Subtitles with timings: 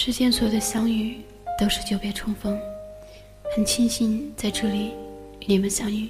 [0.00, 1.20] 世间所有的相遇
[1.58, 2.56] 都是久别重逢，
[3.52, 4.92] 很庆幸在这里
[5.40, 6.08] 与你们相遇。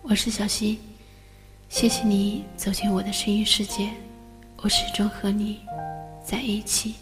[0.00, 0.78] 我是小溪，
[1.68, 3.90] 谢谢你走进我的声音世界，
[4.56, 5.60] 我始终和你
[6.24, 6.94] 在一起。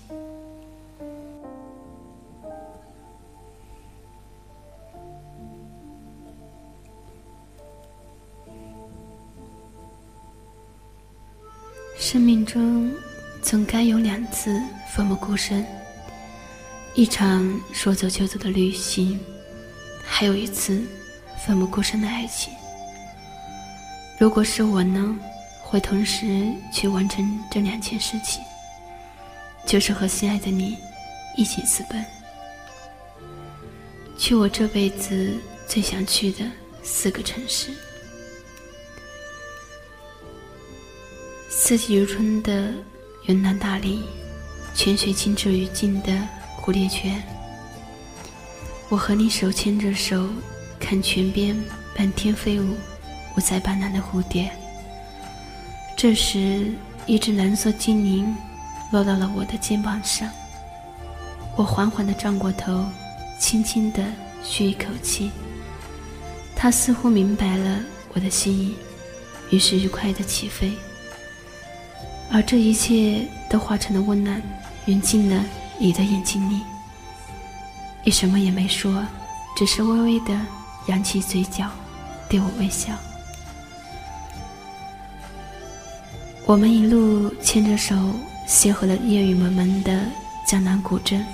[11.97, 12.93] 生命中
[13.41, 14.61] 总该有两次
[14.93, 15.65] 奋不顾身，
[16.95, 19.19] 一场说走就走的旅行，
[20.05, 20.85] 还有一次
[21.47, 22.53] 奋不顾身的爱情。
[24.19, 25.17] 如果是我呢，
[25.63, 28.43] 会同时去完成这两件事情，
[29.67, 30.77] 就是和心爱的你
[31.35, 32.05] 一起私奔，
[34.19, 35.33] 去我这辈子
[35.67, 36.45] 最想去的
[36.83, 37.71] 四个城市。
[41.49, 42.71] 四季如春的
[43.27, 44.03] 云南大理，
[44.75, 46.29] 泉水清澈于镜的
[46.63, 47.21] 蝴蝶泉。
[48.89, 50.29] 我和你手牵着手，
[50.79, 51.57] 看泉边
[51.99, 52.77] 漫天飞舞
[53.37, 54.49] 五彩斑斓的蝴蝶。
[55.97, 56.71] 这时，
[57.05, 58.33] 一只蓝色精灵
[58.93, 60.29] 落到了我的肩膀上。
[61.57, 62.87] 我缓缓地转过头，
[63.41, 64.05] 轻轻地
[64.45, 65.33] 吁一口气。
[66.55, 67.81] 它似乎明白了
[68.15, 68.77] 我的心意，
[69.51, 70.73] 于是愉快地起飞。
[72.31, 74.41] 而这一切都化成了温暖，
[74.87, 75.45] 晕进了
[75.83, 76.63] 你的眼睛里。
[78.05, 79.05] 你什么也没说，
[79.57, 80.41] 只是微微的
[80.87, 81.69] 扬起嘴角，
[82.29, 82.93] 对我微笑。
[86.47, 87.97] 我们一路牵着手，
[88.47, 90.05] 邂逅了烟雨蒙蒙的
[90.47, 91.27] 江南古镇。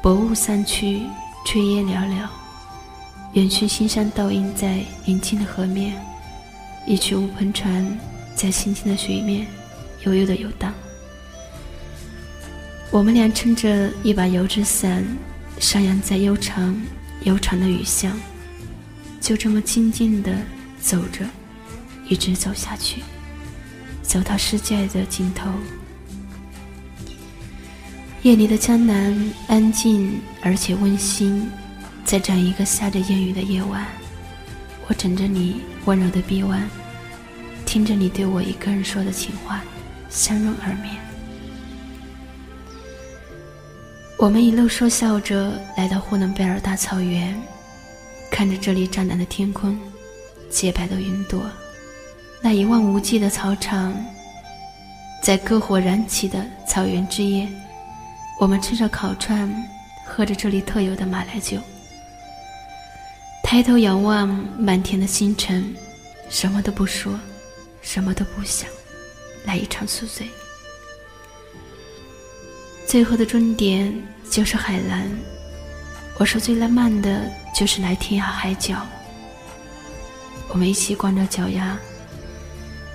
[0.00, 1.02] 薄雾散去，
[1.44, 2.26] 炊烟袅袅，
[3.34, 5.94] 远去青山倒映在宁静的河面，
[6.86, 7.86] 一曲乌篷船
[8.34, 9.46] 在清清的水面。
[10.06, 10.72] 悠悠的游荡，
[12.90, 15.04] 我们俩撑着一把油纸伞，
[15.60, 16.76] 徜徉在悠长
[17.22, 18.18] 悠长的雨巷，
[19.20, 20.36] 就这么静静的
[20.80, 21.24] 走着，
[22.08, 23.00] 一直走下去，
[24.02, 25.52] 走到世界的尽头。
[28.22, 29.16] 夜里的江南
[29.46, 31.48] 安静而且温馨，
[32.04, 33.86] 在这样一个下着烟雨的夜晚，
[34.88, 36.68] 我枕着你温柔的臂弯，
[37.64, 39.62] 听着你对我一个人说的情话。
[40.10, 40.96] 相拥而眠，
[44.20, 47.34] 我们一路说笑着来到呼伦贝尔大草原，
[48.30, 49.80] 看着这里湛蓝的天空，
[50.50, 51.50] 洁白的云朵，
[52.42, 53.94] 那一望无际的草场，
[55.22, 57.48] 在篝火燃起的草原之夜，
[58.38, 59.50] 我们吃着烤串，
[60.04, 61.56] 喝着这里特有的马来酒，
[63.42, 65.74] 抬头仰望满天的星辰，
[66.28, 67.18] 什么都不说，
[67.80, 68.68] 什么都不想。
[69.46, 70.28] 来一场宿醉，
[72.90, 73.94] 最后的终点
[74.28, 75.08] 就是海蓝。
[76.18, 77.22] 我说最浪漫的
[77.54, 78.84] 就是来天涯海角。
[80.48, 81.78] 我们一起光着脚丫，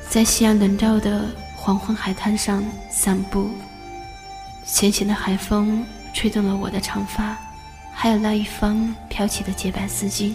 [0.10, 1.24] 在夕阳笼罩的
[1.56, 2.62] 黄昏海滩上
[2.92, 3.50] 散步。
[4.66, 7.38] 咸咸的海风吹动了我的长发，
[7.94, 10.34] 还有那一方飘起的洁白丝巾。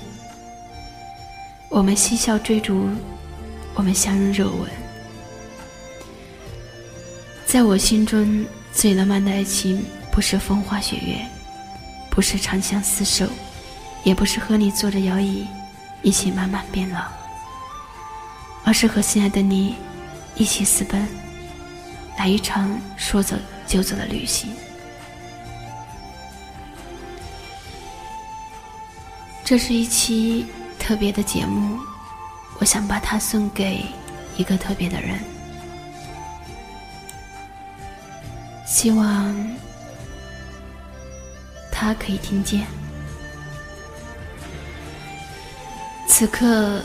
[1.68, 2.88] 我们嬉笑追逐，
[3.74, 4.70] 我们相拥热吻。
[7.44, 11.26] 在我心中，最浪漫的爱情不是风花雪月，
[12.08, 13.26] 不是长相厮守，
[14.04, 15.46] 也不是和你坐着摇椅
[16.02, 17.02] 一起慢慢变老，
[18.64, 19.76] 而是和心爱的你
[20.34, 21.06] 一起私奔，
[22.16, 23.36] 来一场说走
[23.66, 24.50] 就走的旅行。
[29.44, 30.46] 这是一期
[30.78, 31.78] 特别的节目，
[32.60, 33.84] 我想把它送给
[34.36, 35.18] 一个特别的人。
[38.70, 39.34] 希望
[41.72, 42.64] 他可以听见。
[46.06, 46.80] 此刻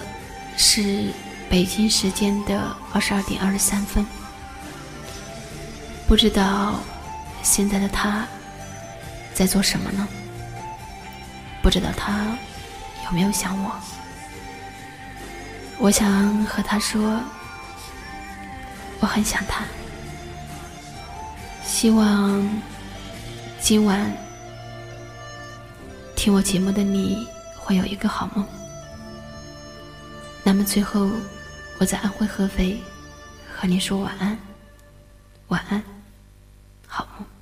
[0.58, 1.12] 是
[1.48, 4.04] 北京时间的二十二点二十三分，
[6.08, 6.80] 不知道
[7.44, 8.26] 现在的他
[9.36, 10.08] 在做什么呢？
[11.62, 12.36] 不知道他
[13.06, 13.72] 有没有想我？
[15.78, 17.22] 我想和他说，
[19.00, 19.64] 我很想他。
[21.66, 22.48] 希望
[23.60, 24.12] 今晚
[26.16, 27.28] 听我节目的你
[27.58, 28.46] 会有一个好梦。
[30.44, 31.10] 那么最后，
[31.80, 32.80] 我在安徽合肥
[33.52, 34.38] 和你说晚安，
[35.48, 35.84] 晚安，
[36.88, 37.35] 好梦。